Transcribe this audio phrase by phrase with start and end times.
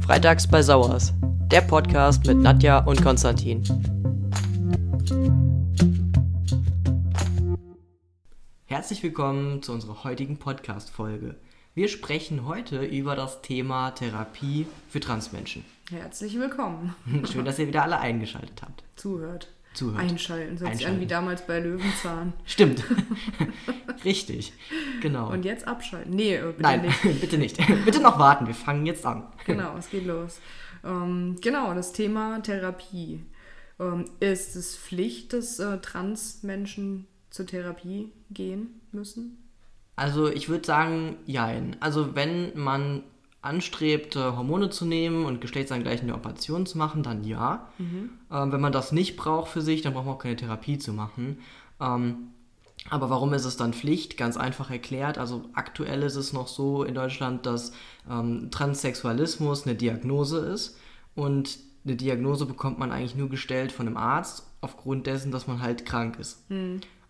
[0.00, 1.12] Freitags bei Sauers,
[1.50, 3.62] der Podcast mit Nadja und Konstantin.
[8.64, 11.34] Herzlich willkommen zu unserer heutigen Podcast-Folge.
[11.74, 15.66] Wir sprechen heute über das Thema Therapie für Transmenschen.
[15.90, 16.94] Herzlich willkommen.
[17.30, 18.84] Schön, dass ihr wieder alle eingeschaltet habt.
[18.96, 19.48] Zuhört.
[19.74, 20.00] Zuhört.
[20.00, 20.56] Einschalten.
[20.56, 22.32] So sich an wie damals bei Löwenzahn.
[22.44, 22.84] Stimmt.
[24.04, 24.52] Richtig.
[25.02, 25.30] Genau.
[25.32, 26.14] Und jetzt abschalten.
[26.14, 27.02] Nee, äh, bitte Nein, nicht.
[27.20, 27.58] bitte nicht.
[27.84, 28.46] Bitte noch warten.
[28.46, 29.26] Wir fangen jetzt an.
[29.44, 30.40] Genau, es geht los.
[30.84, 33.24] Ähm, genau, das Thema Therapie.
[33.80, 39.38] Ähm, ist es Pflicht, dass äh, Transmenschen zur Therapie gehen müssen?
[39.96, 41.76] Also ich würde sagen, jein.
[41.80, 43.02] Also wenn man
[43.44, 47.68] anstrebt, äh, Hormone zu nehmen und geschlechtsangleichende Operationen zu machen, dann ja.
[48.30, 50.92] Ähm, wenn man das nicht braucht für sich, dann braucht man auch keine Therapie zu
[50.92, 51.38] machen.
[51.80, 52.28] Ähm,
[52.90, 54.16] aber warum ist es dann Pflicht?
[54.16, 55.16] Ganz einfach erklärt.
[55.18, 57.72] Also aktuell ist es noch so in Deutschland, dass
[58.10, 60.78] ähm, Transsexualismus eine Diagnose ist
[61.14, 65.60] und eine Diagnose bekommt man eigentlich nur gestellt von einem Arzt aufgrund dessen, dass man
[65.60, 66.44] halt krank ist.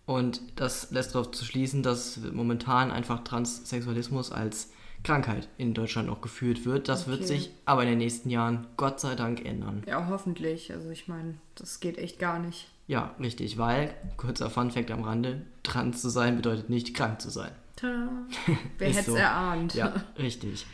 [0.05, 4.71] Und das lässt darauf zu schließen, dass momentan einfach Transsexualismus als
[5.05, 6.89] Krankheit in Deutschland noch geführt wird.
[6.89, 7.27] Das wird Okay.
[7.27, 9.83] sich aber in den nächsten Jahren Gott sei Dank ändern.
[9.87, 10.73] Ja, hoffentlich.
[10.73, 12.67] Also ich meine, das geht echt gar nicht.
[12.87, 17.51] Ja, richtig, weil, kurzer Funfact am Rande, trans zu sein bedeutet nicht krank zu sein.
[17.75, 18.09] Tada.
[18.77, 19.15] Wer hätte es so.
[19.15, 19.73] erahnt?
[19.73, 20.65] Ja, richtig.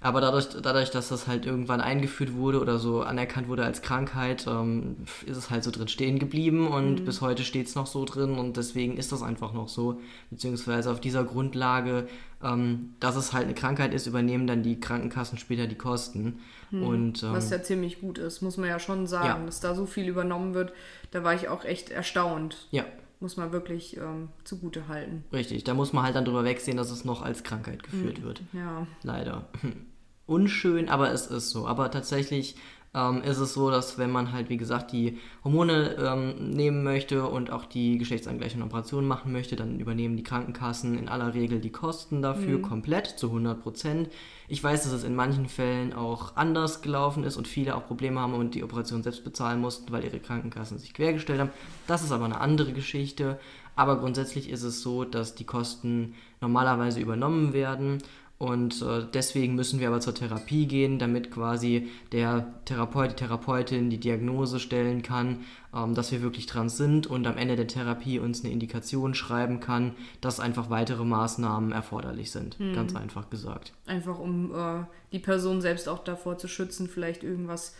[0.00, 4.46] Aber dadurch, dadurch, dass das halt irgendwann eingeführt wurde oder so anerkannt wurde als Krankheit,
[4.46, 4.96] ähm,
[5.26, 8.38] ist es halt so drin stehen geblieben und bis heute steht es noch so drin
[8.38, 10.00] und deswegen ist das einfach noch so.
[10.30, 12.06] Beziehungsweise auf dieser Grundlage,
[12.44, 16.38] ähm, dass es halt eine Krankheit ist, übernehmen dann die Krankenkassen später die Kosten.
[16.70, 19.46] Und ähm, Was ja ziemlich gut ist, muss man ja schon sagen, Ja.
[19.46, 20.72] dass da so viel übernommen wird.
[21.10, 22.68] Da war ich auch echt erstaunt.
[22.70, 22.84] ja,
[23.20, 25.24] Muss man wirklich ähm, zugute halten.
[25.32, 25.64] richtig.
[25.64, 28.42] Da muss man halt dann drüber wegsehen, dass es noch als Krankheit geführt wird.
[28.52, 28.86] Ja.
[29.02, 29.48] Leider.
[30.26, 31.66] Unschön, aber es ist so.
[31.66, 32.54] Aber tatsächlich
[32.94, 37.26] ähm, ist es so, dass wenn man halt, wie gesagt, die Hormone ähm, nehmen möchte
[37.26, 41.72] und auch die geschlechtsangleichenden Operationen machen möchte, dann übernehmen die Krankenkassen in aller Regel die
[41.72, 44.08] Kosten dafür komplett zu 100 Prozent.
[44.48, 48.20] Ich weiß, dass es in manchen Fällen auch anders gelaufen ist und viele auch Probleme
[48.20, 51.50] haben und die Operation selbst bezahlen mussten, weil ihre Krankenkassen sich quergestellt haben.
[51.86, 53.38] Das ist aber eine andere Geschichte.
[53.76, 57.98] Aber grundsätzlich ist es so, dass die Kosten normalerweise übernommen werden.
[58.38, 63.90] Und äh, deswegen müssen wir aber zur Therapie gehen, damit quasi der Therapeut, die Therapeutin
[63.90, 65.40] die Diagnose stellen kann,
[65.74, 69.58] ähm, dass wir wirklich trans sind und am Ende der Therapie uns eine Indikation schreiben
[69.58, 72.56] kann, dass einfach weitere Maßnahmen erforderlich sind.
[72.74, 73.72] Ganz einfach gesagt.
[73.86, 77.74] Einfach um äh, die Person selbst auch davor zu schützen, vielleicht irgendwas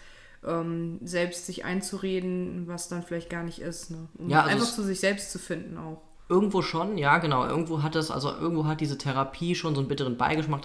[0.45, 3.93] ähm, selbst sich einzureden, was dann vielleicht gar nicht ist.
[3.93, 4.09] Ne?
[4.19, 6.03] Um Ja, also einfach zu sich selbst zu finden auch.
[6.31, 7.47] Irgendwo schon, ja, genau.
[7.47, 10.61] Irgendwo hat das, also irgendwo hat diese Therapie schon so einen bitteren Beigeschmack,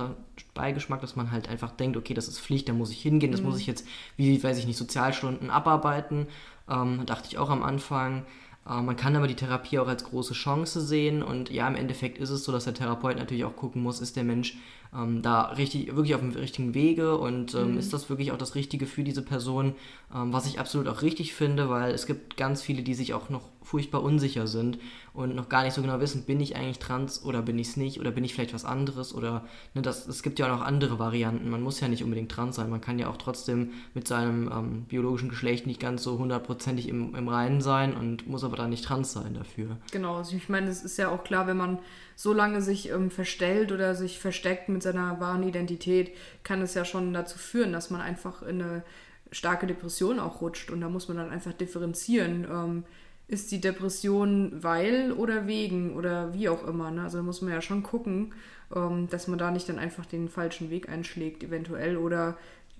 [0.53, 3.41] Beigeschmack, dass man halt einfach denkt, okay, das ist Pflicht, da muss ich hingehen, das
[3.41, 3.87] muss ich jetzt,
[4.17, 6.27] wie, weiß ich nicht, Sozialstunden abarbeiten.
[6.69, 8.25] Ähm, dachte ich auch am Anfang.
[8.67, 12.17] Äh, man kann aber die Therapie auch als große Chance sehen und ja, im Endeffekt
[12.17, 14.57] ist es so, dass der Therapeut natürlich auch gucken muss, ist der Mensch
[14.95, 18.55] ähm, da richtig, wirklich auf dem richtigen Wege und ähm, ist das wirklich auch das
[18.55, 19.75] Richtige für diese Person,
[20.13, 23.29] ähm, was ich absolut auch richtig finde, weil es gibt ganz viele, die sich auch
[23.29, 24.77] noch furchtbar unsicher sind
[25.13, 27.77] und noch gar nicht so genau wissen, bin ich eigentlich trans oder bin ich es
[27.77, 30.65] nicht oder bin ich vielleicht was anderes oder ne, das, es gibt ja auch noch
[30.65, 31.49] andere Varianten.
[31.49, 34.83] Man muss ja nicht unbedingt trans sein, man kann ja auch trotzdem mit seinem ähm,
[34.83, 38.85] biologischen Geschlecht nicht ganz so hundertprozentig im, im Reinen sein und muss aber dann nicht
[38.85, 39.77] trans sein dafür.
[39.91, 41.79] Genau, also ich meine, es ist ja auch klar, wenn man
[42.15, 46.11] so lange sich ähm, verstellt oder sich versteckt mit seiner wahren Identität,
[46.43, 48.83] kann es ja schon dazu führen, dass man einfach in eine
[49.31, 50.71] starke Depression auch rutscht.
[50.71, 52.45] Und da muss man dann einfach differenzieren.
[52.49, 52.83] Ähm,
[53.27, 56.91] ist die Depression weil oder wegen oder wie auch immer.
[56.91, 57.03] Ne?
[57.03, 58.33] Also da muss man ja schon gucken,
[58.75, 61.97] ähm, dass man da nicht dann einfach den falschen Weg einschlägt, eventuell.
[61.97, 62.37] Oder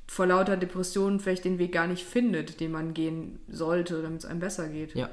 [0.07, 4.25] vor lauter Depressionen vielleicht den Weg gar nicht findet, den man gehen sollte, damit es
[4.25, 4.95] einem besser geht.
[4.95, 5.09] Ja.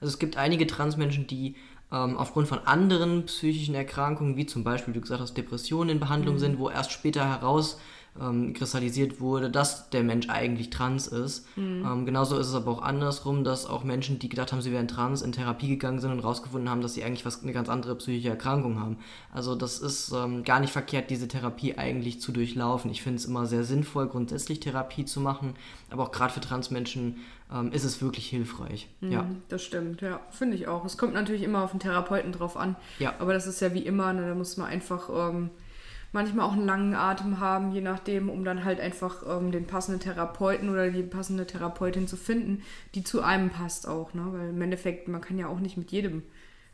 [0.00, 1.56] Also es gibt einige Transmenschen, die
[1.94, 6.00] ähm, aufgrund von anderen psychischen Erkrankungen, wie zum Beispiel, wie du gesagt hast, Depressionen in
[6.00, 7.78] Behandlung sind, wo erst später heraus
[8.20, 11.46] ähm, kristallisiert wurde, dass der Mensch eigentlich trans ist.
[11.56, 14.86] Ähm, genauso ist es aber auch andersrum, dass auch Menschen, die gedacht haben, sie wären
[14.88, 17.96] trans, in Therapie gegangen sind und rausgefunden haben, dass sie eigentlich was, eine ganz andere
[17.96, 18.98] psychische Erkrankung haben.
[19.32, 22.90] Also das ist ähm, gar nicht verkehrt, diese Therapie eigentlich zu durchlaufen.
[22.90, 25.54] Ich finde es immer sehr sinnvoll, grundsätzlich Therapie zu machen,
[25.90, 27.16] aber auch gerade für Transmenschen
[27.52, 28.88] ähm, ist es wirklich hilfreich.
[29.00, 29.22] Ja.
[29.22, 30.84] Mhm, Das stimmt, ja, finde ich auch.
[30.84, 32.76] Es kommt natürlich immer auf den Therapeuten drauf an.
[32.98, 33.14] Ja.
[33.18, 35.50] Aber das ist ja wie immer, ne, da muss man einfach ähm,
[36.14, 40.00] manchmal auch einen langen Atem haben, je nachdem, um dann halt einfach ähm, den passenden
[40.00, 42.62] Therapeuten oder die passende Therapeutin zu finden,
[42.94, 44.24] die zu einem passt auch, ne?
[44.30, 46.22] Weil im Endeffekt, man kann ja auch nicht mit jedem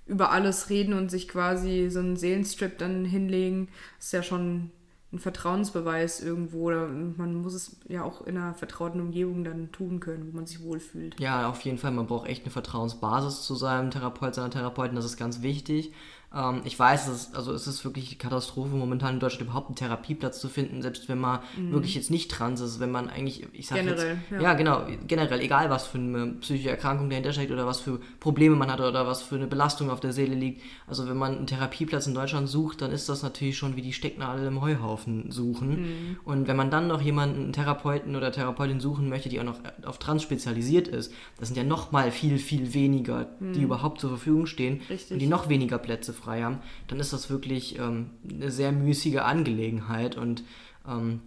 [0.07, 4.71] über alles reden und sich quasi so einen Seelenstrip dann hinlegen, ist ja schon
[5.13, 6.67] ein Vertrauensbeweis irgendwo.
[6.67, 10.47] Oder man muss es ja auch in einer vertrauten Umgebung dann tun können, wo man
[10.47, 11.19] sich wohlfühlt.
[11.19, 11.93] Ja, auf jeden Fall.
[11.93, 14.97] Man braucht echt eine Vertrauensbasis zu seinem Therapeut, seiner Therapeutin.
[14.97, 15.93] Das ist ganz wichtig.
[16.35, 19.77] Ähm, ich weiß, es ist, also es ist wirklich Katastrophe, momentan in Deutschland überhaupt einen
[19.77, 21.73] Therapieplatz zu finden, selbst wenn man mhm.
[21.73, 24.41] wirklich jetzt nicht trans ist, wenn man eigentlich, ich sag generell, jetzt, ja.
[24.41, 24.55] ja.
[24.55, 28.71] genau, generell, egal was für eine psychische Erkrankung dahinter steckt oder was für Probleme man
[28.71, 30.63] hat oder was für eine Belastung auf der Seele liegt.
[30.87, 33.93] Also wenn man einen Therapieplatz in Deutschland sucht, dann ist das natürlich schon wie die
[33.93, 35.71] Stecknadel im Heuhaufen suchen.
[35.71, 36.17] Mhm.
[36.25, 39.59] Und wenn man dann noch jemanden, einen Therapeuten oder Therapeutin suchen möchte, die auch noch
[39.85, 43.53] auf trans spezialisiert ist, das sind ja noch mal viel, viel weniger, mhm.
[43.53, 45.13] die überhaupt zur Verfügung stehen Richtig.
[45.13, 46.59] und die noch weniger Plätze frei haben,
[46.89, 50.45] dann ist das wirklich ähm, eine sehr müßige Angelegenheit und
[50.87, 51.21] ähm,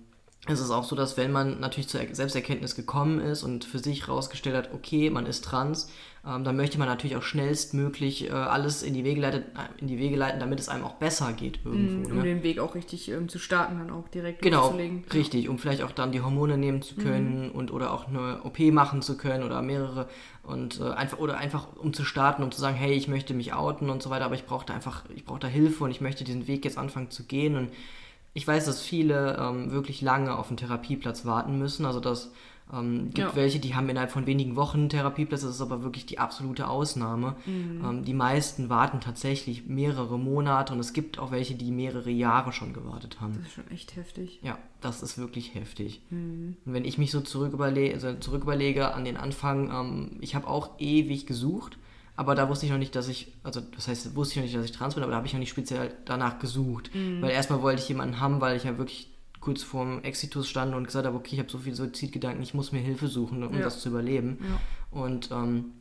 [0.48, 4.07] es ist auch so, dass wenn man natürlich zur Selbsterkenntnis gekommen ist und für sich
[4.07, 5.90] herausgestellt hat, okay, man ist trans,
[6.25, 9.88] ähm, dann möchte man natürlich auch schnellstmöglich äh, alles in die, Wege leitet, äh, in
[9.88, 12.10] die Wege leiten, damit es einem auch besser geht irgendwo.
[12.10, 12.24] Mm, um ne?
[12.24, 14.74] den Weg auch richtig ähm, zu starten, dann auch direkt genau,
[15.13, 17.51] richtig, um vielleicht auch dann die Hormone nehmen zu können mm.
[17.51, 20.07] und oder auch eine OP machen zu können oder mehrere
[20.44, 23.54] und äh, einfach oder einfach um zu starten, um zu sagen, hey, ich möchte mich
[23.54, 26.01] outen und so weiter, aber ich brauche da einfach, ich brauche da Hilfe und ich
[26.01, 27.69] möchte diesen Weg jetzt anfangen zu gehen und
[28.34, 31.86] ich weiß, dass viele ähm, wirklich lange auf einen Therapieplatz warten müssen.
[31.86, 32.32] Also das
[32.72, 33.36] ähm, gibt ja.
[33.36, 35.42] welche, die haben innerhalb von wenigen Wochen einen Therapieplatz.
[35.42, 37.36] Das ist aber wirklich die absolute Ausnahme.
[37.46, 37.86] Mhm.
[37.86, 42.54] Ähm, die meisten warten tatsächlich mehrere Monate und es gibt auch welche, die mehrere Jahre
[42.54, 43.34] schon gewartet haben.
[43.34, 44.40] Das ist schon echt heftig.
[44.42, 46.02] Ja, das ist wirklich heftig.
[46.10, 46.58] Mhm.
[46.66, 50.34] Und wenn ich mich so zurück, überle also zurück überlege an den Anfang, ähm, ich
[50.34, 51.78] habe auch ewig gesucht
[52.15, 54.56] aber da wusste ich noch nicht, dass ich, also das heißt, wusste ich noch nicht,
[54.56, 56.94] dass ich trans bin, aber da habe ich noch nicht speziell danach gesucht.
[56.94, 57.21] Mhm.
[57.21, 60.86] Weil erstmal wollte ich jemanden haben, weil ich ja wirklich kurz vorm Exitus stand und
[60.86, 63.63] gesagt habe, okay, ich habe so viele Suizidgedanken, ich muss mir Hilfe suchen, um ja.
[63.63, 64.38] das zu überleben.
[64.42, 65.00] Ja.
[65.00, 65.74] Und ähm,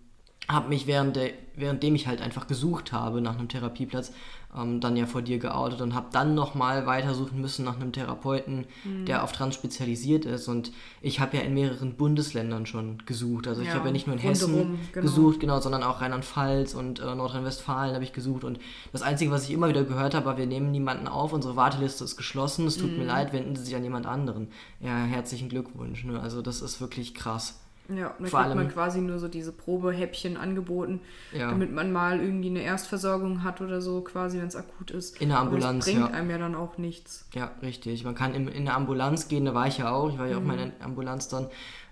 [0.49, 4.13] habe mich während der, währenddem ich halt einfach gesucht habe nach einem Therapieplatz,
[4.57, 8.67] ähm, dann ja vor dir geoutet und habe dann nochmal weitersuchen müssen nach einem Therapeuten,
[8.85, 9.07] mhm.
[9.07, 10.49] der auf Trans spezialisiert ist.
[10.49, 13.49] Und ich habe ja in mehreren Bundesländern schon gesucht.
[13.49, 15.03] Also ich ja, habe ja nicht nur in Hessen genau.
[15.03, 18.45] gesucht, genau, sondern auch Rheinland-Pfalz und äh, Nordrhein-Westfalen habe ich gesucht.
[18.45, 18.59] Und
[18.93, 22.05] das Einzige, was ich immer wieder gehört habe, war, wir nehmen niemanden auf, unsere Warteliste
[22.05, 22.99] ist geschlossen, es tut mhm.
[22.99, 24.49] mir leid, wenden Sie sich an jemand anderen.
[24.81, 26.05] Ja, herzlichen Glückwunsch.
[26.05, 26.21] Ne?
[26.21, 27.62] Also das ist wirklich krass.
[27.97, 31.01] Ja, dann Vor kriegt man quasi nur so diese Probehäppchen angeboten,
[31.33, 31.51] ja.
[31.51, 35.21] damit man mal irgendwie eine Erstversorgung hat oder so, quasi, wenn es akut ist.
[35.21, 36.15] In der Ambulanz, das bringt ja.
[36.15, 37.27] einem ja dann auch nichts.
[37.35, 38.05] Ja, richtig.
[38.05, 40.11] Man kann in, in eine Ambulanz gehen, da war ich ja auch.
[40.11, 40.43] Ich war ja mhm.
[40.43, 41.49] auch mal in der Ambulanz dann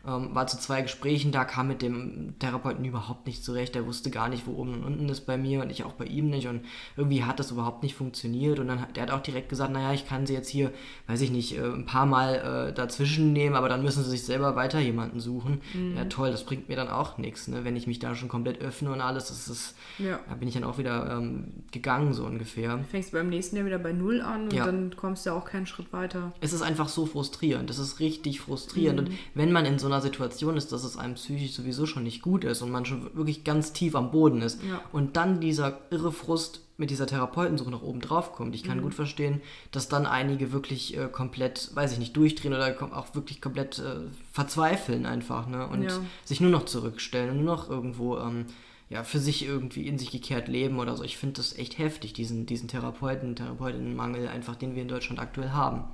[0.06, 3.74] ähm, war zu zwei Gesprächen da, kam mit dem Therapeuten überhaupt nicht zurecht.
[3.74, 6.06] Der wusste gar nicht, wo oben und unten ist bei mir und ich auch bei
[6.06, 6.48] ihm nicht.
[6.48, 6.64] Und
[6.96, 8.58] irgendwie hat das überhaupt nicht funktioniert.
[8.58, 10.72] Und dann hat der hat auch direkt gesagt, naja, ich kann sie jetzt hier,
[11.06, 14.24] weiß ich nicht, äh, ein paar Mal äh, dazwischen nehmen, aber dann müssen sie sich
[14.24, 15.60] selber weiter jemanden suchen.
[15.74, 15.89] Mhm.
[15.96, 17.64] Ja, toll, das bringt mir dann auch nichts, ne?
[17.64, 19.28] wenn ich mich da schon komplett öffne und alles.
[19.28, 20.20] Das ist, ja.
[20.28, 22.76] Da bin ich dann auch wieder ähm, gegangen, so ungefähr.
[22.76, 24.66] Du fängst beim nächsten Jahr wieder bei Null an und ja.
[24.66, 26.32] dann kommst du ja auch keinen Schritt weiter.
[26.40, 27.70] Es ist einfach so frustrierend.
[27.70, 29.00] Das ist richtig frustrierend.
[29.00, 29.06] Mhm.
[29.06, 32.22] Und wenn man in so einer Situation ist, dass es einem psychisch sowieso schon nicht
[32.22, 34.80] gut ist und man schon wirklich ganz tief am Boden ist ja.
[34.92, 38.54] und dann dieser irre Frust mit dieser Therapeutensuche noch oben drauf kommt.
[38.54, 38.82] Ich kann mhm.
[38.82, 39.40] gut verstehen,
[39.70, 44.08] dass dann einige wirklich äh, komplett, weiß ich nicht, durchdrehen oder auch wirklich komplett äh,
[44.32, 45.66] verzweifeln einfach, ne?
[45.68, 46.00] Und ja.
[46.24, 48.46] sich nur noch zurückstellen und nur noch irgendwo ähm,
[48.88, 51.04] ja, für sich irgendwie in sich gekehrt leben oder so.
[51.04, 55.50] Ich finde das echt heftig, diesen, diesen Therapeuten, Therapeutinnenmangel einfach, den wir in Deutschland aktuell
[55.50, 55.84] haben.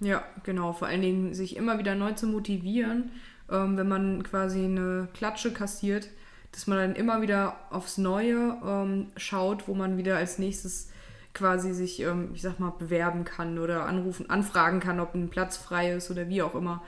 [0.00, 0.72] Ja, genau.
[0.72, 3.10] Vor allen Dingen sich immer wieder neu zu motivieren,
[3.50, 6.08] ähm, wenn man quasi eine Klatsche kassiert,
[6.54, 10.88] dass man dann immer wieder aufs Neue ähm, schaut, wo man wieder als nächstes
[11.32, 15.56] quasi sich, ähm, ich sag mal, bewerben kann oder anrufen, anfragen kann, ob ein Platz
[15.56, 16.82] frei ist oder wie auch immer.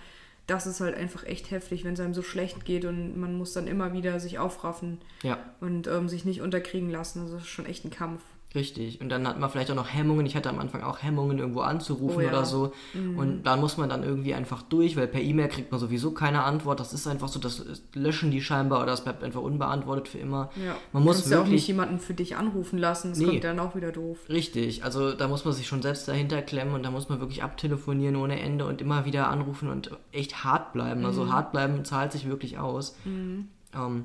[0.47, 3.53] Das ist halt einfach echt heftig, wenn es einem so schlecht geht und man muss
[3.53, 5.39] dann immer wieder sich aufraffen ja.
[5.61, 7.23] und ähm, sich nicht unterkriegen lassen.
[7.23, 8.23] Also das ist schon echt ein Kampf.
[8.57, 9.03] Richtig.
[9.03, 10.25] Und dann hat man vielleicht auch noch Hemmungen.
[10.25, 12.31] Ich hatte am Anfang auch Hemmungen, irgendwo anzurufen oh, ja.
[12.31, 12.73] oder so.
[12.95, 13.19] Mhm.
[13.19, 16.43] Und da muss man dann irgendwie einfach durch, weil per E-Mail kriegt man sowieso keine
[16.43, 16.81] Antwort.
[16.81, 20.51] Das ist einfach so, das löschen die scheinbar oder das bleibt einfach unbeantwortet für immer.
[20.57, 20.75] Ja.
[20.95, 23.11] Man muss Kannst wirklich, ja auch nicht jemanden für dich anrufen lassen.
[23.11, 23.27] Das nee.
[23.27, 24.21] kommt dann auch wieder doof.
[24.31, 24.85] Richtig.
[24.85, 28.17] Also da muss man sich schon selbst dahinter klemmen und da muss man wirklich abtelefonieren
[28.17, 31.05] ohne Ende und immer wieder anrufen und echt hart bleiben.
[31.05, 31.27] Also mhm.
[31.27, 32.97] Also hart bleiben zahlt sich wirklich aus.
[33.05, 33.49] Mhm.
[33.75, 34.05] Ähm,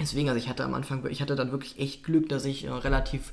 [0.00, 2.70] deswegen, also ich hatte am Anfang, ich hatte dann wirklich echt Glück, dass ich äh,
[2.70, 3.32] relativ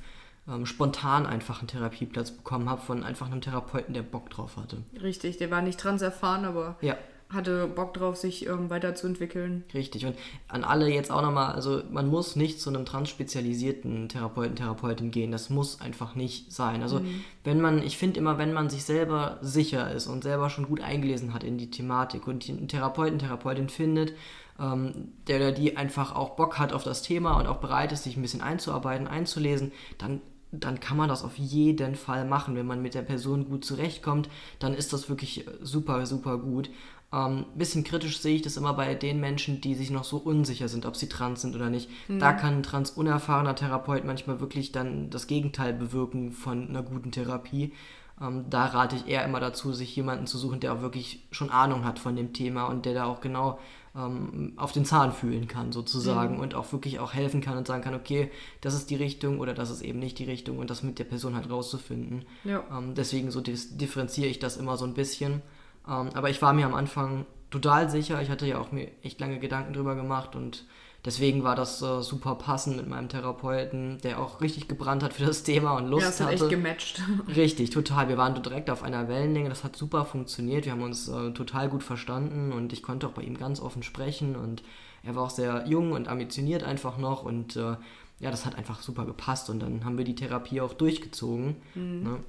[0.51, 4.77] ähm, spontan einfach einen Therapieplatz bekommen habe von einfach einem Therapeuten, der Bock drauf hatte.
[5.01, 6.96] Richtig, der war nicht trans erfahren, aber ja.
[7.29, 9.63] hatte Bock drauf, sich ähm, weiterzuentwickeln.
[9.74, 10.06] Richtig.
[10.06, 10.15] Und
[10.48, 15.32] an alle jetzt auch nochmal, also man muss nicht zu einem transspezialisierten Therapeuten, Therapeutin gehen.
[15.32, 16.82] Das muss einfach nicht sein.
[16.82, 17.24] Also mhm.
[17.44, 20.82] wenn man, ich finde immer, wenn man sich selber sicher ist und selber schon gut
[20.82, 24.13] eingelesen hat in die Thematik und einen Therapeuten, Therapeutin findet,
[24.60, 28.03] ähm, der oder die einfach auch Bock hat auf das Thema und auch bereit ist,
[28.03, 32.56] sich ein bisschen einzuarbeiten, einzulesen, dann dann kann man das auf jeden Fall machen.
[32.56, 34.29] Wenn man mit der Person gut zurechtkommt,
[34.60, 36.70] dann ist das wirklich super, super gut.
[37.12, 40.68] Ähm, bisschen kritisch sehe ich das immer bei den Menschen, die sich noch so unsicher
[40.68, 41.89] sind, ob sie trans sind oder nicht.
[42.08, 42.20] Mhm.
[42.20, 47.12] Da kann ein trans unerfahrener Therapeut manchmal wirklich dann das Gegenteil bewirken von einer guten
[47.12, 47.74] Therapie.
[48.21, 51.49] Ähm, da rate ich eher immer dazu, sich jemanden zu suchen, der auch wirklich schon
[51.49, 53.59] Ahnung hat von dem Thema und der da auch genau
[53.95, 56.41] ähm, auf den Zahn fühlen kann, sozusagen, mhm.
[56.41, 59.53] und auch wirklich auch helfen kann und sagen kann, okay, das ist die Richtung oder
[59.53, 62.25] das ist eben nicht die Richtung und das mit der Person halt rauszufinden.
[62.43, 62.63] Ja.
[62.71, 65.41] Ähm, deswegen so differenziere ich das immer so ein bisschen.
[65.88, 68.21] Ähm, aber ich war mir am Anfang total sicher.
[68.21, 70.65] Ich hatte ja auch mir echt lange Gedanken drüber gemacht und
[71.06, 75.25] deswegen war das äh, super passend mit meinem Therapeuten, der auch richtig gebrannt hat für
[75.25, 76.36] das Thema und Lust ja, das hat hatte.
[76.36, 77.01] echt gematcht.
[77.36, 78.10] Richtig, total.
[78.10, 79.50] Wir waren direkt auf einer Wellenlänge.
[79.50, 80.65] Das hat super funktioniert.
[80.65, 83.84] Wir haben uns äh, total gut verstanden und ich konnte auch bei ihm ganz offen
[83.84, 84.63] sprechen und
[85.03, 87.75] er war auch sehr jung und ambitioniert einfach noch und äh,
[88.20, 91.56] ja, das hat einfach super gepasst und dann haben wir die Therapie auch durchgezogen.
[91.74, 92.03] Mhm.
[92.03, 92.20] Ne?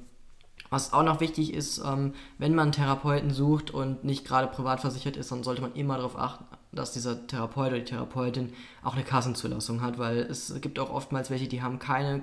[0.70, 5.16] Was auch noch wichtig ist, ähm, wenn man Therapeuten sucht und nicht gerade privat versichert
[5.16, 9.04] ist, dann sollte man immer darauf achten, dass dieser Therapeut oder die Therapeutin auch eine
[9.04, 12.22] Kassenzulassung hat, weil es gibt auch oftmals welche, die haben keine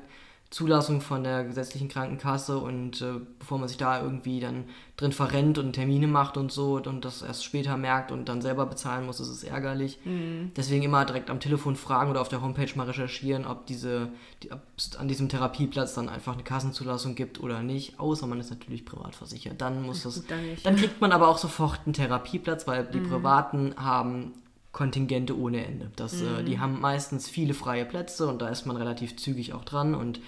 [0.49, 4.63] Zulassung von der gesetzlichen Krankenkasse und äh, bevor man sich da irgendwie dann
[4.95, 8.65] drin verrennt und Termine macht und so und das erst später merkt und dann selber
[8.65, 9.99] bezahlen muss, ist es ärgerlich.
[10.05, 10.51] Mhm.
[10.55, 14.07] Deswegen immer direkt am Telefon fragen oder auf der Homepage mal recherchieren, ob diese
[14.41, 18.39] die, ob es an diesem Therapieplatz dann einfach eine Kassenzulassung gibt oder nicht, außer man
[18.39, 19.59] ist natürlich privat versichert.
[19.59, 23.09] Dann muss das, dann, dann, kriegt man aber auch sofort einen Therapieplatz, weil die mhm.
[23.09, 24.31] Privaten haben
[24.77, 25.89] Kontingente ohne Ende.
[25.95, 26.27] Das, mhm.
[26.27, 26.61] äh, die mhm.
[26.61, 30.19] haben meistens viele freie Plätze und da ist man relativ zügig auch dran und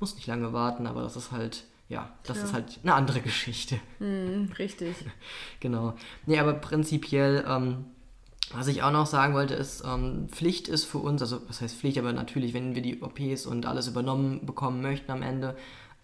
[0.00, 2.44] muss nicht lange warten, aber das ist halt, ja, das ja.
[2.44, 3.78] ist halt eine andere Geschichte.
[3.98, 4.96] Mhm, richtig.
[5.60, 5.92] genau.
[6.24, 7.84] Nee, aber prinzipiell, ähm,
[8.54, 11.76] was ich auch noch sagen wollte, ist, ähm, Pflicht ist für uns, also was heißt
[11.76, 15.54] Pflicht, aber natürlich, wenn wir die OPs und alles übernommen bekommen möchten am Ende,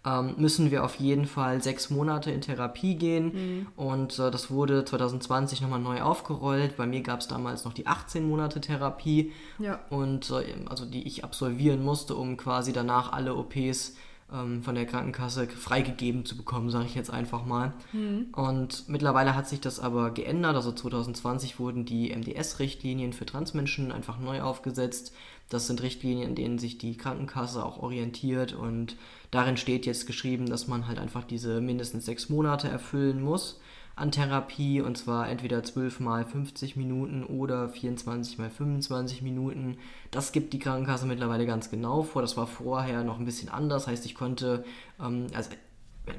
[0.04, 3.32] ähm, müssen wir auf jeden Fall sechs Monate in Therapie gehen.
[3.32, 3.66] Mhm.
[3.76, 6.76] Und äh, das wurde 2020 nochmal neu aufgerollt.
[6.76, 9.32] Bei mir gab es damals noch die 18 Monate Therapie.
[9.58, 9.80] Ja.
[9.90, 13.94] Und äh, also die ich absolvieren musste, um quasi danach alle OPs
[14.28, 17.72] von der Krankenkasse freigegeben zu bekommen, sage ich jetzt einfach mal.
[17.92, 18.28] Mhm.
[18.32, 20.56] Und mittlerweile hat sich das aber geändert.
[20.56, 25.12] Also 2020 wurden die MDS-Richtlinien für Transmenschen einfach neu aufgesetzt.
[25.50, 28.96] Das sind Richtlinien, in denen sich die Krankenkasse auch orientiert und
[29.30, 33.60] darin steht jetzt geschrieben, dass man halt einfach diese mindestens sechs Monate erfüllen muss
[33.96, 39.78] an Therapie und zwar entweder 12 mal 50 Minuten oder 24 mal 25 Minuten.
[40.10, 42.22] Das gibt die Krankenkasse mittlerweile ganz genau vor.
[42.22, 43.86] Das war vorher noch ein bisschen anders.
[43.86, 44.64] Heißt, ich konnte,
[45.00, 45.50] ähm, also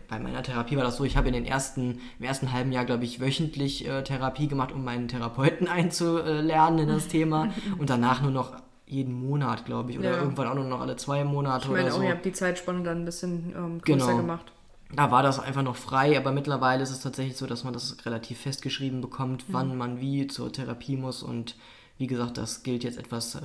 [0.08, 2.86] bei meiner Therapie war das so, ich habe in den ersten, im ersten halben Jahr,
[2.86, 8.22] glaube ich, wöchentlich äh, Therapie gemacht, um meinen Therapeuten einzulernen in das Thema und danach
[8.22, 8.53] nur noch
[8.88, 10.17] jeden Monat, glaube ich, oder ja.
[10.17, 11.96] irgendwann auch nur noch alle zwei Monate ich meine, oder so.
[11.96, 14.17] Ich meine, ihr habt die Zeitspanne dann ein bisschen ähm, größer genau.
[14.17, 14.51] gemacht.
[14.96, 18.06] Da war das einfach noch frei, aber mittlerweile ist es tatsächlich so, dass man das
[18.06, 19.54] relativ festgeschrieben bekommt, mhm.
[19.54, 21.56] wann man wie zur Therapie muss und
[21.98, 23.42] wie gesagt, das gilt jetzt etwas äh,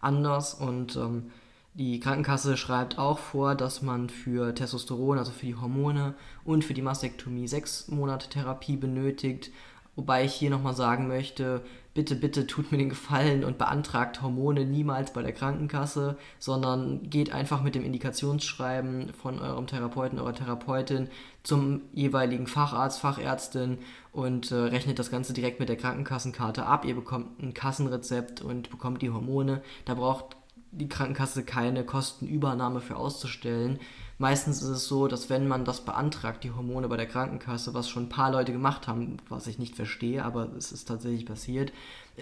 [0.00, 1.30] anders und ähm,
[1.74, 6.14] die Krankenkasse schreibt auch vor, dass man für Testosteron, also für die Hormone
[6.44, 9.50] und für die Mastektomie sechs Monate Therapie benötigt.
[9.94, 11.62] Wobei ich hier nochmal sagen möchte,
[12.00, 17.30] bitte, bitte tut mir den Gefallen und beantragt Hormone niemals bei der Krankenkasse, sondern geht
[17.30, 21.08] einfach mit dem Indikationsschreiben von eurem Therapeuten, eurer Therapeutin
[21.42, 23.76] zum jeweiligen Facharzt, Fachärztin
[24.12, 26.86] und äh, rechnet das Ganze direkt mit der Krankenkassenkarte ab.
[26.86, 29.60] Ihr bekommt ein Kassenrezept und bekommt die Hormone.
[29.84, 30.38] Da braucht
[30.70, 33.78] die Krankenkasse keine Kostenübernahme für auszustellen.
[34.20, 37.88] Meistens ist es so, dass wenn man das beantragt, die Hormone bei der Krankenkasse, was
[37.88, 41.72] schon ein paar Leute gemacht haben, was ich nicht verstehe, aber es ist tatsächlich passiert,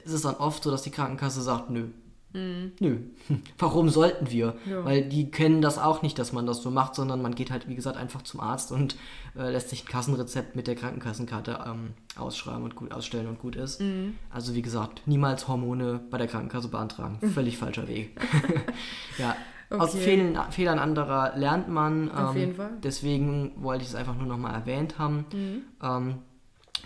[0.05, 1.89] ist es dann oft so, dass die Krankenkasse sagt, nö,
[2.35, 2.73] Mhm.
[2.79, 2.99] Nö.
[3.59, 4.55] Warum sollten wir?
[4.67, 4.85] Ja.
[4.85, 7.69] Weil die kennen das auch nicht, dass man das so macht, sondern man geht halt,
[7.69, 8.97] wie gesagt, einfach zum Arzt und
[9.35, 13.57] äh, lässt sich ein Kassenrezept mit der Krankenkassenkarte ähm, ausschreiben und gut ausstellen und gut
[13.57, 13.81] ist.
[13.81, 14.17] Mhm.
[14.31, 17.19] Also wie gesagt, niemals Hormone bei der Krankenkasse beantragen.
[17.23, 17.31] Mhm.
[17.31, 18.11] Völlig falscher Weg.
[19.19, 19.35] ja.
[19.71, 19.81] Okay.
[19.81, 22.11] Aus Fehlern, Fehlern anderer lernt man.
[22.11, 22.71] Auf ähm, jeden Fall.
[22.83, 25.27] Deswegen wollte ich es einfach nur nochmal erwähnt haben.
[25.33, 25.63] Mhm.
[25.83, 26.15] Ähm,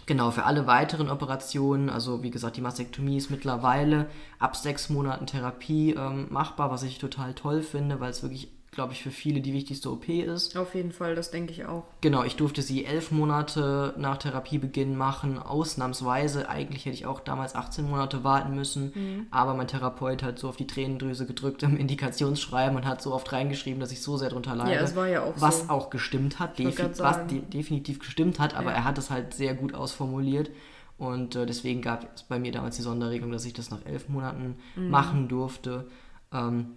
[0.07, 4.09] Genau, für alle weiteren Operationen, also wie gesagt, die Mastektomie ist mittlerweile
[4.41, 8.95] ab sechs Monaten Therapie ähm, machbar, was ich total toll finde, weil es wirklich glaube
[8.95, 10.57] ich, für viele die wichtigste OP ist.
[10.57, 11.85] Auf jeden Fall, das denke ich auch.
[12.01, 16.49] Genau, ich durfte sie elf Monate nach Therapiebeginn machen, ausnahmsweise.
[16.49, 19.27] Eigentlich hätte ich auch damals 18 Monate warten müssen, mhm.
[19.31, 23.31] aber mein Therapeut hat so auf die Tränendrüse gedrückt im Indikationsschreiben und hat so oft
[23.31, 24.73] reingeschrieben, dass ich so sehr drunter leide.
[24.73, 25.69] Ja, es war ja auch was so.
[25.69, 28.79] auch gestimmt hat, defi was de definitiv gestimmt hat, aber ja.
[28.79, 30.51] er hat es halt sehr gut ausformuliert.
[30.97, 34.09] Und äh, deswegen gab es bei mir damals die Sonderregelung, dass ich das nach elf
[34.09, 34.89] Monaten mhm.
[34.89, 35.89] machen durfte.
[36.33, 36.77] Ähm,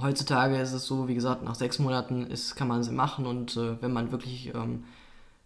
[0.00, 3.56] heutzutage ist es so, wie gesagt, nach sechs Monaten ist, kann man sie machen und
[3.56, 4.84] äh, wenn man wirklich, ähm,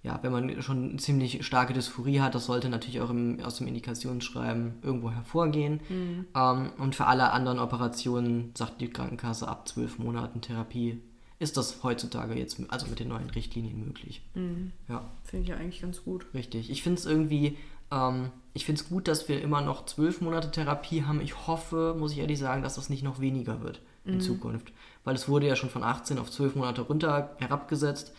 [0.03, 3.67] ja, wenn man schon ziemlich starke Dysphorie hat, das sollte natürlich auch im, aus dem
[3.67, 5.81] Indikationsschreiben irgendwo hervorgehen.
[5.89, 6.27] Mhm.
[6.35, 11.01] Ähm, und für alle anderen Operationen sagt die Krankenkasse ab zwölf Monaten Therapie
[11.39, 14.23] ist das heutzutage jetzt, also mit den neuen Richtlinien möglich.
[14.35, 14.73] Mhm.
[14.89, 15.05] Ja.
[15.25, 16.27] Finde ich ja eigentlich ganz gut.
[16.35, 16.71] Richtig.
[16.71, 17.57] Ich finde es irgendwie,
[17.91, 21.21] ähm, ich finde es gut, dass wir immer noch zwölf Monate Therapie haben.
[21.21, 24.21] Ich hoffe, muss ich ehrlich sagen, dass das nicht noch weniger wird in mhm.
[24.21, 24.73] Zukunft.
[25.05, 28.13] Weil es wurde ja schon von 18 auf 12 Monate runter herabgesetzt.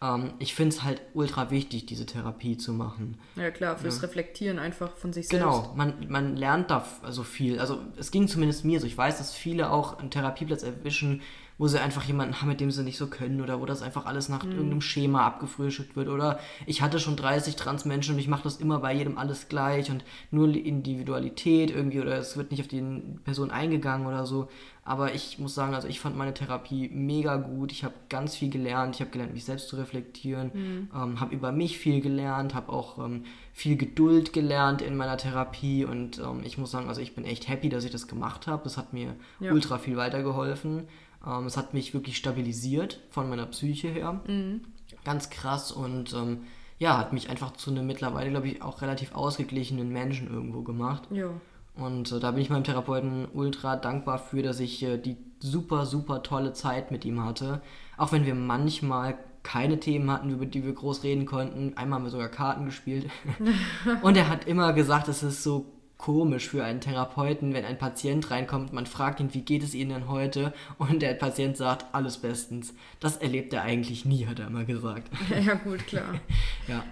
[0.00, 3.18] Ähm, ich finde es halt ultra wichtig, diese Therapie zu machen.
[3.36, 4.02] Ja klar, fürs ja.
[4.02, 5.70] Reflektieren einfach von sich genau, selbst.
[5.72, 7.58] Genau, man, man lernt da so also viel.
[7.58, 8.86] Also es ging zumindest mir so.
[8.86, 11.22] Ich weiß, dass viele auch einen Therapieplatz erwischen,
[11.58, 14.06] wo sie einfach jemanden haben, mit dem sie nicht so können oder wo das einfach
[14.06, 14.52] alles nach mhm.
[14.52, 16.08] irgendeinem Schema abgefrühstückt wird.
[16.08, 19.90] Oder ich hatte schon 30 Transmenschen und ich mache das immer bei jedem alles gleich
[19.90, 22.82] und nur Individualität irgendwie oder es wird nicht auf die
[23.24, 24.48] Person eingegangen oder so.
[24.84, 27.72] Aber ich muss sagen, also ich fand meine Therapie mega gut.
[27.72, 28.94] Ich habe ganz viel gelernt.
[28.94, 30.90] Ich habe gelernt, mich selbst zu reflektieren, mhm.
[30.94, 35.84] ähm, habe über mich viel gelernt, habe auch ähm, viel Geduld gelernt in meiner Therapie
[35.84, 38.62] und ähm, ich muss sagen, also ich bin echt happy, dass ich das gemacht habe.
[38.64, 39.52] Das hat mir ja.
[39.52, 40.84] ultra viel weitergeholfen.
[41.26, 44.20] Ähm, es hat mich wirklich stabilisiert von meiner Psyche her.
[44.26, 44.62] Mhm.
[45.04, 46.42] Ganz krass und ähm,
[46.78, 51.08] ja, hat mich einfach zu einem mittlerweile, glaube ich, auch relativ ausgeglichenen Menschen irgendwo gemacht.
[51.10, 51.30] Ja.
[51.74, 55.86] Und äh, da bin ich meinem Therapeuten ultra dankbar für, dass ich äh, die super,
[55.86, 57.62] super tolle Zeit mit ihm hatte.
[57.96, 61.76] Auch wenn wir manchmal keine Themen hatten, über die wir groß reden konnten.
[61.76, 63.08] Einmal haben wir sogar Karten gespielt.
[64.02, 65.66] und er hat immer gesagt, es ist so
[65.98, 69.90] komisch für einen Therapeuten, wenn ein Patient reinkommt, man fragt ihn, wie geht es Ihnen
[69.90, 70.54] denn heute?
[70.78, 72.72] Und der Patient sagt, alles bestens.
[73.00, 75.10] Das erlebt er eigentlich nie, hat er immer gesagt.
[75.44, 76.14] Ja, gut, klar.
[76.68, 76.84] ja.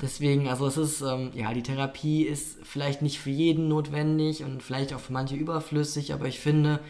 [0.00, 4.62] Deswegen, also es ist, ähm, ja, die Therapie ist vielleicht nicht für jeden notwendig und
[4.62, 6.80] vielleicht auch für manche überflüssig, aber ich finde,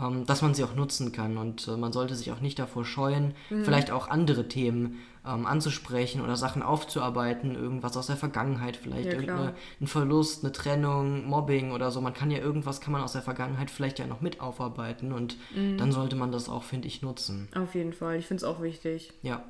[0.00, 2.84] ähm, dass man sie auch nutzen kann und äh, man sollte sich auch nicht davor
[2.84, 3.64] scheuen, mhm.
[3.64, 9.12] vielleicht auch andere Themen ähm, anzusprechen oder Sachen aufzuarbeiten, irgendwas aus der Vergangenheit vielleicht, ja,
[9.12, 12.00] irgendein Verlust, eine Trennung, Mobbing oder so.
[12.00, 15.36] Man kann ja irgendwas, kann man aus der Vergangenheit vielleicht ja noch mit aufarbeiten und
[15.54, 15.78] mhm.
[15.78, 17.48] dann sollte man das auch, finde ich, nutzen.
[17.54, 19.12] Auf jeden Fall, ich finde es auch wichtig.
[19.22, 19.42] Ja,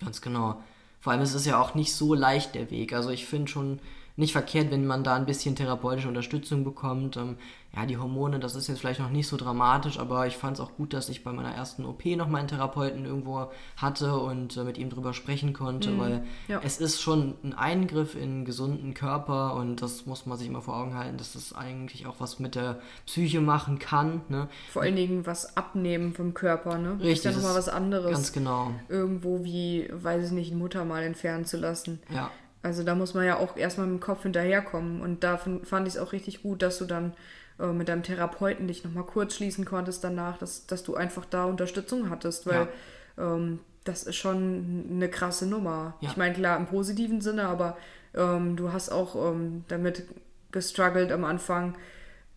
[0.00, 0.62] ganz genau.
[1.00, 2.92] Vor allem ist es ja auch nicht so leicht der Weg.
[2.92, 3.80] Also ich finde schon
[4.20, 7.16] nicht verkehrt, wenn man da ein bisschen therapeutische Unterstützung bekommt.
[7.16, 7.36] Ähm,
[7.74, 10.60] ja, die Hormone, das ist jetzt vielleicht noch nicht so dramatisch, aber ich fand es
[10.60, 14.56] auch gut, dass ich bei meiner ersten OP noch mal einen Therapeuten irgendwo hatte und
[14.56, 16.60] äh, mit ihm drüber sprechen konnte, mhm, weil ja.
[16.64, 20.62] es ist schon ein Eingriff in einen gesunden Körper und das muss man sich immer
[20.62, 24.20] vor Augen halten, dass das eigentlich auch was mit der Psyche machen kann.
[24.28, 24.48] Ne?
[24.70, 26.94] Vor allen Dingen was abnehmen vom Körper, ne?
[26.94, 27.12] Richtig.
[27.12, 28.12] Ist ja nochmal was anderes.
[28.12, 28.72] Ganz genau.
[28.88, 32.00] Irgendwo wie, weiß ich nicht, ein Muttermal entfernen zu lassen.
[32.12, 32.30] Ja.
[32.62, 35.00] Also da muss man ja auch erstmal mit dem Kopf hinterherkommen.
[35.00, 37.14] Und da fand ich es auch richtig gut, dass du dann
[37.58, 41.44] äh, mit deinem Therapeuten dich nochmal kurz schließen konntest danach, dass, dass du einfach da
[41.44, 42.68] Unterstützung hattest, weil
[43.16, 43.36] ja.
[43.36, 45.94] ähm, das ist schon eine krasse Nummer.
[46.00, 46.10] Ja.
[46.10, 47.76] Ich meine, klar, im positiven Sinne, aber
[48.14, 50.04] ähm, du hast auch ähm, damit
[50.52, 51.76] gestruggelt am Anfang,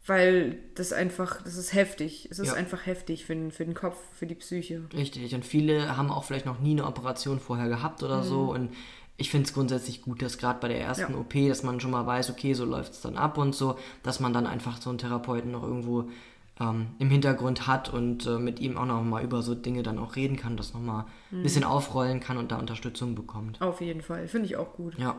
[0.06, 2.28] weil das einfach, das ist heftig.
[2.30, 2.54] Es ist ja.
[2.54, 4.84] einfach heftig für den, für den Kopf, für die Psyche.
[4.94, 5.34] Richtig.
[5.34, 8.24] Und viele haben auch vielleicht noch nie eine Operation vorher gehabt oder mhm.
[8.24, 8.74] so und
[9.18, 11.20] ich finde es grundsätzlich gut, dass gerade bei der ersten ja.
[11.20, 14.20] OP, dass man schon mal weiß, okay, so läuft es dann ab und so, dass
[14.20, 16.10] man dann einfach so einen Therapeuten noch irgendwo
[16.60, 20.00] ähm, im Hintergrund hat und äh, mit ihm auch noch mal über so Dinge dann
[20.00, 21.40] auch reden kann, das nochmal mhm.
[21.40, 23.62] ein bisschen aufrollen kann und da Unterstützung bekommt.
[23.62, 24.98] Auf jeden Fall, finde ich auch gut.
[24.98, 25.16] Ja,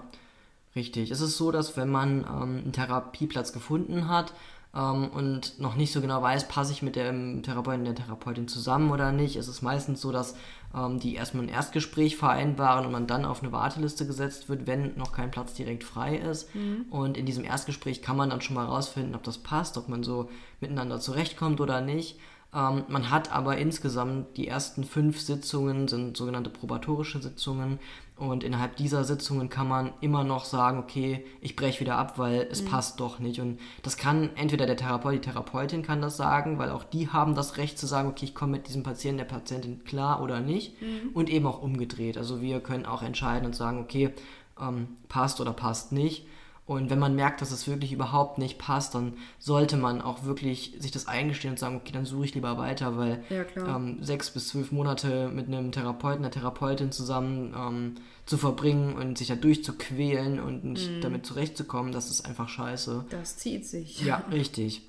[0.75, 1.11] richtig.
[1.11, 4.35] Es ist so, dass wenn man ähm, einen Therapieplatz gefunden hat,
[4.75, 8.91] ähm, und noch nicht so genau weiß, passe ich mit dem Therapeuten, der Therapeutin zusammen
[8.91, 10.35] oder nicht, ist es meistens so, dass
[10.75, 14.97] ähm, die erstmal ein Erstgespräch vereinbaren und man dann auf eine Warteliste gesetzt wird, wenn
[14.97, 16.55] noch kein Platz direkt frei ist.
[16.55, 16.87] Mhm.
[16.91, 20.03] Und in diesem Erstgespräch kann man dann schon mal rausfinden, ob das passt, ob man
[20.03, 20.29] so
[20.61, 22.19] miteinander zurechtkommt oder nicht.
[22.55, 27.81] Ähm, man hat aber insgesamt die ersten fünf Sitzungen sind sogenannte probatorische Sitzungen
[28.17, 32.47] und innerhalb dieser Sitzungen kann man immer noch sagen, okay, ich breche wieder ab, weil
[32.49, 32.67] es mhm.
[32.67, 33.41] passt doch nicht.
[33.41, 37.35] Und das kann entweder der Therapeut, die Therapeutin kann das sagen, weil auch die haben
[37.35, 40.81] das Recht zu sagen, okay, ich komme mit diesem Patienten, der Patientin klar oder nicht.
[40.81, 41.11] Mhm.
[41.13, 42.17] Und eben auch umgedreht.
[42.17, 44.15] Also wir können auch entscheiden und sagen, okay,
[44.61, 46.25] ähm, passt oder passt nicht.
[46.67, 50.75] Und wenn man merkt, dass es wirklich überhaupt nicht passt, dann sollte man auch wirklich
[50.79, 54.31] sich das eingestehen und sagen, okay, dann suche ich lieber weiter, weil Ja, ähm, sechs
[54.31, 59.35] bis zwölf Monate mit einem Therapeuten, einer Therapeutin zusammen ähm, zu verbringen und sich da
[59.35, 61.01] durchzuquälen und nicht Mhm.
[61.03, 63.05] damit zurechtzukommen, das ist einfach scheiße.
[63.11, 64.01] Das zieht sich.
[64.01, 64.81] Ja, richtig.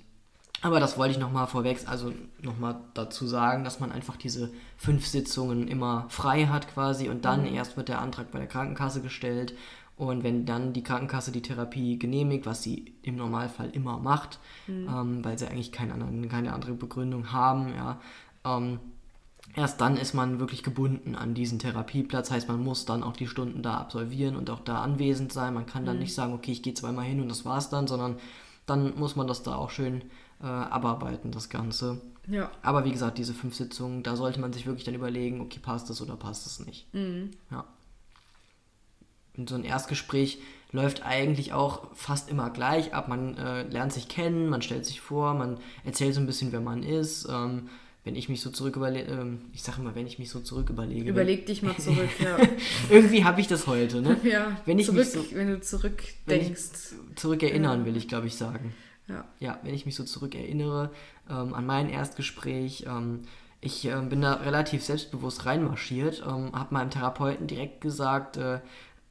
[0.61, 5.05] Aber das wollte ich nochmal vorweg, also nochmal dazu sagen, dass man einfach diese fünf
[5.05, 9.53] Sitzungen immer frei hat quasi und dann erst wird der Antrag bei der Krankenkasse gestellt.
[9.97, 15.23] Und wenn dann die Krankenkasse die Therapie genehmigt, was sie im Normalfall immer macht, ähm,
[15.23, 18.01] weil sie eigentlich keine, anderen, keine andere Begründung haben, ja,
[18.43, 18.79] ähm,
[19.55, 22.29] erst dann ist man wirklich gebunden an diesen Therapieplatz.
[22.29, 25.53] Heißt, man muss dann auch die Stunden da absolvieren und auch da anwesend sein.
[25.53, 28.17] Man kann dann nicht sagen, okay, ich gehe zweimal hin und das war's dann, sondern
[28.65, 30.01] dann muss man das da auch schön
[30.41, 32.01] äh, abarbeiten, das Ganze.
[32.27, 32.51] Ja.
[32.63, 35.89] Aber wie gesagt, diese fünf Sitzungen, da sollte man sich wirklich dann überlegen, okay, passt
[35.89, 36.87] das oder passt es nicht.
[37.51, 37.65] Ja.
[39.37, 40.39] Und so ein Erstgespräch
[40.71, 43.07] läuft eigentlich auch fast immer gleich ab.
[43.07, 46.61] Man äh, lernt sich kennen, man stellt sich vor, man erzählt so ein bisschen, wer
[46.61, 47.27] man ist.
[47.29, 47.69] Ähm,
[48.03, 50.69] wenn ich mich so zurück überlege, ähm, ich sage immer, wenn ich mich so zurück
[50.69, 51.09] überlege.
[51.09, 52.37] Überleg dich mal zurück, ja.
[52.89, 54.17] Irgendwie habe ich das heute, ne?
[54.23, 54.57] ja.
[54.65, 56.45] Wenn ich zurück, mich so- wenn du zurückdenkst.
[56.51, 58.73] ich zurückerinnern, will ich, glaube ich, sagen.
[59.07, 59.23] Ja.
[59.39, 60.91] Ja, wenn ich mich so zurückerinnere
[61.29, 63.21] ähm, an mein Erstgespräch, ähm,
[63.61, 68.59] ich ähm, bin da relativ selbstbewusst reinmarschiert, ähm, habe meinem Therapeuten direkt gesagt, äh,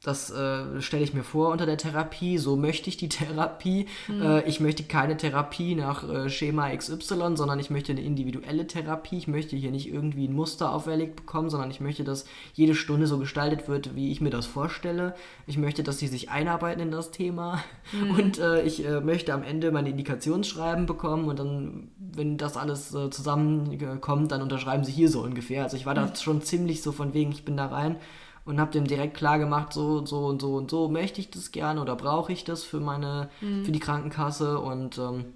[0.05, 3.87] das äh, stelle ich mir vor unter der Therapie, so möchte ich die Therapie.
[4.11, 9.17] Äh, ich möchte keine Therapie nach äh, Schema XY, sondern ich möchte eine individuelle Therapie.
[9.17, 13.07] Ich möchte hier nicht irgendwie ein Muster auferlegt bekommen, sondern ich möchte, dass jede Stunde
[13.07, 15.14] so gestaltet wird, wie ich mir das vorstelle.
[15.47, 17.64] Ich möchte, dass sie sich einarbeiten in das Thema
[18.19, 22.95] und äh, ich äh, möchte am Ende meine Indikationsschreiben bekommen und dann, wenn das alles
[22.95, 25.62] äh, zusammenkommt, dann unterschreiben sie hier so ungefähr.
[25.62, 27.97] Also ich war da schon ziemlich so von wegen, ich bin da rein
[28.44, 31.30] und habe dem direkt klar gemacht, so und so und so und so möchte ich
[31.30, 33.30] das gerne oder brauche ich das für meine,
[33.64, 35.26] für die Krankenkasse und ähm,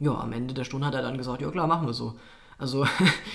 [0.00, 2.14] ja, am Ende der Stunde hat er dann gesagt, ja klar, machen wir so.
[2.58, 2.86] Also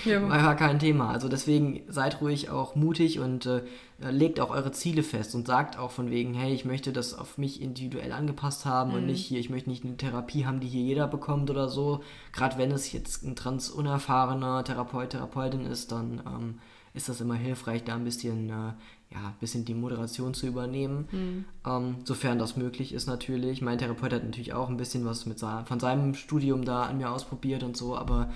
[0.04, 0.26] Ja.
[0.28, 1.10] war kein Thema.
[1.10, 3.62] Also deswegen seid ruhig auch mutig und äh,
[3.98, 7.36] legt auch eure Ziele fest und sagt auch von wegen, hey, ich möchte das auf
[7.36, 10.82] mich individuell angepasst haben und nicht hier, ich möchte nicht eine Therapie haben, die hier
[10.82, 12.00] jeder bekommt oder so.
[12.32, 16.58] Gerade wenn es jetzt ein trans unerfahrener Therapeut, Therapeutin ist, dann ähm,
[16.94, 18.72] ist das immer hilfreich, da ein bisschen, äh,
[19.10, 21.46] ja, ein bisschen die Moderation zu übernehmen.
[21.66, 23.62] Ähm, sofern das möglich ist natürlich.
[23.62, 26.98] Mein Therapeut hat natürlich auch ein bisschen was mit sa- von seinem Studium da an
[26.98, 28.30] mir ausprobiert und so, aber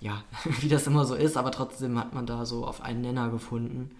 [0.00, 0.22] ja,
[0.60, 3.90] wie das immer so ist, aber trotzdem hat man da so auf einen Nenner gefunden.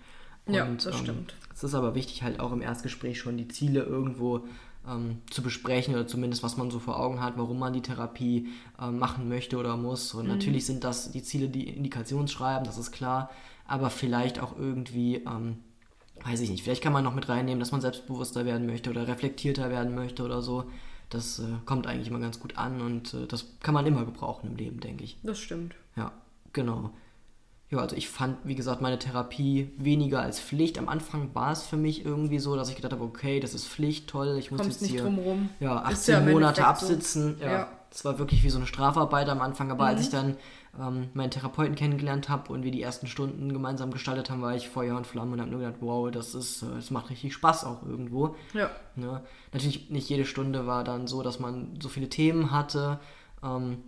[0.49, 1.35] Ja, Und, das ähm, stimmt.
[1.55, 4.45] Es ist aber wichtig, halt auch im Erstgespräch schon die Ziele irgendwo
[4.89, 8.49] ähm, zu besprechen oder zumindest was man so vor Augen hat, warum man die Therapie
[8.81, 10.15] ähm, machen möchte oder muss.
[10.15, 10.21] Mhm.
[10.21, 13.31] Und natürlich sind das die Ziele, die Indikationsschreiben, das ist klar,
[13.67, 15.57] aber vielleicht auch irgendwie, ähm,
[16.25, 19.07] weiß ich nicht, vielleicht kann man noch mit reinnehmen, dass man selbstbewusster werden möchte oder
[19.07, 20.65] reflektierter werden möchte oder so.
[21.11, 24.49] Das äh, kommt eigentlich immer ganz gut an und äh, das kann man immer gebrauchen
[24.51, 25.19] im Leben, denke ich.
[25.23, 25.75] Das stimmt.
[25.95, 26.13] Ja,
[26.53, 26.91] genau.
[27.71, 30.79] Ja, also ich fand, wie gesagt, meine Therapie weniger als Pflicht.
[30.79, 33.67] Am Anfang war es für mich irgendwie so, dass ich gedacht habe, okay, das ist
[33.67, 35.03] Pflicht, toll, ich muss Kommst jetzt hier
[35.61, 36.87] ja, Ist 18 ja Monate Endeffekt so.
[36.87, 37.37] absitzen.
[37.41, 37.69] Ja, Ja.
[37.91, 39.91] Das war wirklich wie so eine Strafarbeit am Anfang, aber Mhm.
[39.91, 40.37] als ich dann
[40.81, 44.69] ähm, meinen Therapeuten kennengelernt habe und wir die ersten Stunden gemeinsam gestaltet haben, war ich
[44.69, 47.65] Feuer und Flamme und habe nur gedacht, wow, das ist, äh, das macht richtig Spaß
[47.65, 48.37] auch irgendwo.
[48.55, 48.71] Ja.
[48.95, 49.23] Ne?
[49.53, 53.01] Natürlich nicht jede Stunde war dann so, dass man so viele Themen hatte.
[53.43, 53.79] Ähm,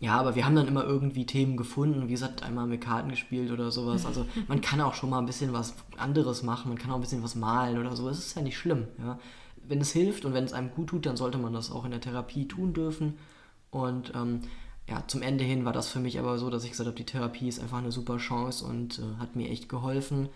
[0.00, 2.06] ja, aber wir haben dann immer irgendwie Themen gefunden.
[2.06, 4.06] Wie gesagt, einmal mit Karten gespielt oder sowas.
[4.06, 6.68] Also man kann auch schon mal ein bisschen was anderes machen.
[6.68, 8.08] Man kann auch ein bisschen was malen oder so.
[8.08, 8.86] Es ist ja nicht schlimm.
[8.98, 9.18] Ja?
[9.66, 11.90] Wenn es hilft und wenn es einem gut tut, dann sollte man das auch in
[11.90, 13.18] der Therapie tun dürfen.
[13.70, 14.40] Und ähm,
[14.88, 17.04] ja, zum Ende hin war das für mich aber so, dass ich gesagt habe, die
[17.04, 20.30] Therapie ist einfach eine super Chance und äh, hat mir echt geholfen.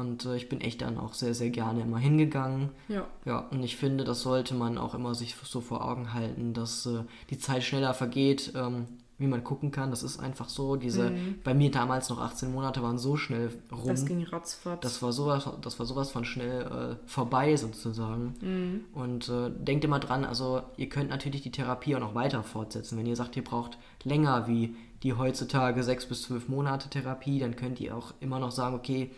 [0.00, 2.70] Und äh, ich bin echt dann auch sehr, sehr gerne immer hingegangen.
[2.88, 3.06] Ja.
[3.24, 6.86] Ja, und ich finde, das sollte man auch immer sich so vor Augen halten, dass
[6.86, 8.86] äh, die Zeit schneller vergeht, ähm,
[9.18, 9.90] wie man gucken kann.
[9.90, 10.76] Das ist einfach so.
[10.76, 13.86] Diese, bei mir damals noch 18 Monate waren so schnell rum.
[13.86, 14.80] Das ging ratzfatz.
[14.82, 18.34] Das war sowas, das war sowas von schnell äh, vorbei sozusagen.
[18.40, 18.84] Mhm.
[18.92, 22.98] Und äh, denkt immer dran, also ihr könnt natürlich die Therapie auch noch weiter fortsetzen.
[22.98, 27.56] Wenn ihr sagt, ihr braucht länger wie die heutzutage sechs bis zwölf Monate Therapie, dann
[27.56, 29.10] könnt ihr auch immer noch sagen, okay,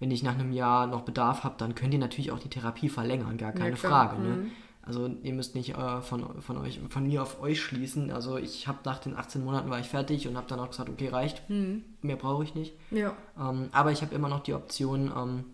[0.00, 2.88] wenn ich nach einem Jahr noch Bedarf habe, dann könnt ihr natürlich auch die Therapie
[2.88, 4.08] verlängern, gar keine klar.
[4.10, 4.22] Frage.
[4.22, 4.46] Ne?
[4.86, 8.10] Also ihr müsst nicht äh, von, von euch, von mir auf euch schließen.
[8.10, 10.90] Also ich habe nach den 18 Monaten war ich fertig und habe dann auch gesagt,
[10.90, 12.74] okay, reicht, mehr brauche ich nicht.
[12.90, 13.16] ja.
[13.38, 15.44] Ähm, aber ich habe immer noch die Option, ähm,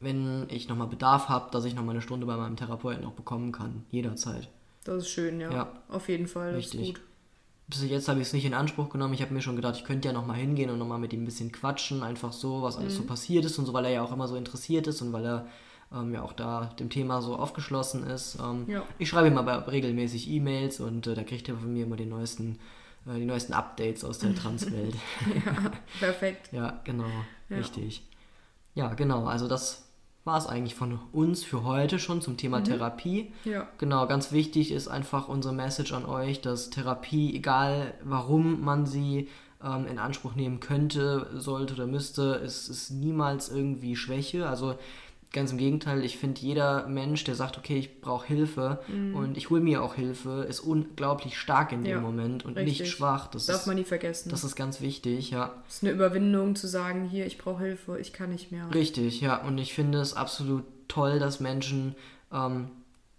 [0.00, 3.50] wenn ich nochmal Bedarf habe, dass ich nochmal eine Stunde bei meinem Therapeuten noch bekommen
[3.52, 3.84] kann.
[3.90, 4.48] Jederzeit.
[4.84, 5.50] Das ist schön, ja.
[5.50, 5.72] Ja.
[5.88, 6.52] Auf jeden Fall.
[6.52, 6.80] Das Richtig.
[6.80, 7.00] ist gut.
[7.66, 9.14] Bis jetzt habe ich es nicht in Anspruch genommen.
[9.14, 11.24] Ich habe mir schon gedacht, ich könnte ja nochmal hingehen und nochmal mit ihm ein
[11.24, 12.02] bisschen quatschen.
[12.02, 14.36] Einfach so, was alles so passiert ist und so, weil er ja auch immer so
[14.36, 15.46] interessiert ist und weil er
[15.92, 18.38] ähm, ja auch da dem Thema so aufgeschlossen ist.
[18.40, 18.82] Ähm, Ja.
[18.98, 22.06] Ich schreibe ihm aber regelmäßig E-Mails und äh, da kriegt er von mir immer die
[22.06, 22.58] neuesten,
[23.06, 24.94] äh, die neuesten Updates aus der Transwelt.
[25.44, 26.48] Ja, perfekt.
[26.52, 27.06] ja, genau,
[27.48, 27.56] Ja.
[27.58, 28.02] richtig.
[28.74, 29.82] Ja, genau, also das
[30.24, 32.64] war es eigentlich von uns für heute schon zum Thema Mhm.
[32.64, 33.32] Therapie.
[33.44, 38.86] Ja, Genau, ganz wichtig ist einfach unsere Message an euch, dass Therapie, egal warum man
[38.86, 39.28] sie
[39.62, 44.48] ähm, in Anspruch nehmen könnte, sollte oder müsste, ist, ist niemals irgendwie Schwäche.
[44.48, 44.76] Also
[45.34, 48.80] ganz im Gegenteil, ich finde, jeder Mensch, der sagt, okay, ich brauche Hilfe
[49.12, 52.80] und ich hole mir auch Hilfe, ist unglaublich stark in dem Ja, Moment und richtig.
[52.80, 53.26] nicht schwach.
[53.26, 54.30] Das, darf ist, man nie vergessen.
[54.30, 55.52] das ist ganz wichtig, ja.
[55.68, 58.72] Es ist eine Überwindung zu sagen, hier, ich brauche Hilfe, ich kann nicht mehr.
[58.72, 59.36] Richtig, ja.
[59.42, 61.94] Und ich finde es absolut toll, dass Menschen
[62.32, 62.70] ähm,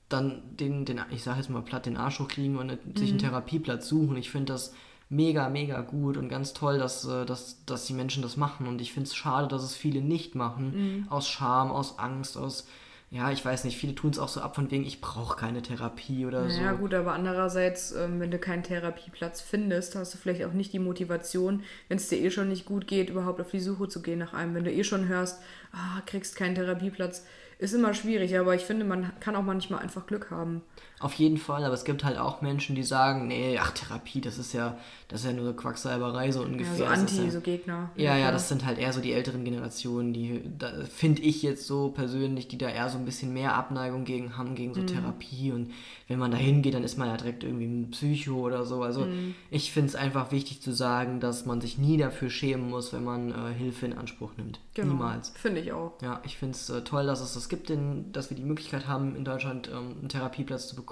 [0.10, 3.88] dann den, den, ich sage jetzt mal platt, den Arsch hochkriegen und sich einen Therapieplatz
[3.88, 4.16] suchen.
[4.18, 4.74] Ich finde das
[5.10, 8.68] mega, mega gut und ganz toll, dass, äh, dass, dass die Menschen das machen.
[8.68, 11.08] Und ich finde es schade, dass es viele nicht machen.
[11.10, 12.68] Aus Scham, aus Angst, aus,
[13.12, 15.62] ja, ich weiß nicht, viele tun es auch so ab von wegen, ich brauche keine
[15.62, 16.62] Therapie oder so.
[16.62, 20.74] Ja gut, aber andererseits, ähm, wenn du keinen Therapieplatz findest, hast du vielleicht auch nicht
[20.74, 24.02] die Motivation, wenn es dir eh schon nicht gut geht, überhaupt auf die Suche zu
[24.02, 24.56] gehen nach einem.
[24.56, 25.42] Wenn du eh schon hörst,
[25.72, 27.26] ah, kriegst keinen Therapieplatz,
[27.58, 30.62] ist immer schwierig, aber ich finde, man kann auch manchmal einfach Glück haben.
[31.00, 34.38] Auf jeden Fall, aber es gibt halt auch Menschen, die sagen, nee, ach, Therapie, das
[34.38, 34.78] ist ja,
[35.10, 36.76] das ist ja nur Quacksalberei, so Ja, ungefähr.
[36.78, 37.90] so Das ist Anti, ja, so Gegner.
[37.98, 40.42] Ja, ja, das sind halt eher so die älteren Generationen, die,
[40.90, 44.56] finde ich jetzt so persönlich, die da eher so ein bisschen mehr Abneigung gegen haben,
[44.56, 44.88] gegen so Mhm.
[44.88, 45.52] Therapie.
[45.52, 45.72] Und
[46.08, 48.82] wenn man da hingeht, dann ist man ja direkt irgendwie ein Psycho oder so.
[48.82, 49.36] Also Mhm.
[49.52, 53.04] ich finde es einfach wichtig zu sagen, dass man sich nie dafür schämen muss, wenn
[53.04, 54.62] man äh, Hilfe in Anspruch nimmt.
[54.76, 54.94] Genau.
[54.94, 55.34] Niemals.
[55.36, 55.94] Finde ich auch.
[56.02, 58.88] Ja, ich finde es äh, toll, dass es das gibt, in, dass wir die Möglichkeit
[58.88, 60.86] haben, in Deutschland ähm, einen Therapieplatz zu bekommen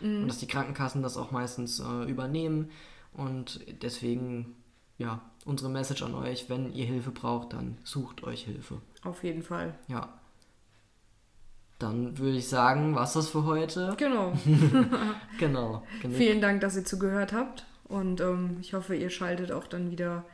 [0.00, 0.22] Mhm.
[0.22, 2.70] und dass die Krankenkassen das auch meistens äh, übernehmen.
[3.12, 4.56] Und deswegen,
[4.98, 8.80] ja, unsere Message an euch, wenn ihr Hilfe braucht, dann sucht euch Hilfe.
[9.04, 9.74] Auf jeden Fall.
[9.88, 10.08] Ja.
[11.78, 13.94] Dann würde ich sagen, was das für heute?
[13.98, 14.32] Genau.
[15.38, 15.82] Genau.
[16.00, 16.16] Genick.
[16.16, 17.66] Vielen Dank, dass ihr zugehört habt.
[17.84, 20.24] Und ähm, ich hoffe, ihr schaltet auch dann wieder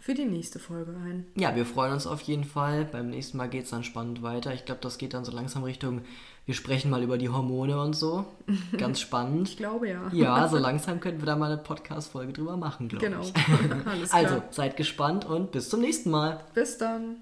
[0.00, 1.26] für die nächste Folge ein.
[1.36, 2.84] Ja, wir freuen uns auf jeden Fall.
[2.84, 4.54] Beim nächsten Mal geht es dann spannend weiter.
[4.54, 6.02] Ich glaube, das geht dann so langsam Richtung,
[6.46, 8.24] wir sprechen mal über die Hormone und so.
[8.78, 9.48] Ganz spannend.
[9.50, 10.08] Ich glaube ja.
[10.12, 13.20] Ja, so langsam könnten wir da mal eine Podcast-Folge drüber machen, glaube Genau.
[13.20, 13.34] ich.
[13.34, 13.96] Klar.
[14.12, 16.40] Also, seid gespannt und bis zum nächsten Mal.
[16.54, 17.16] Bis dann.